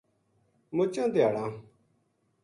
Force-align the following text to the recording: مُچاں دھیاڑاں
مُچاں 0.75 1.07
دھیاڑاں 1.13 1.49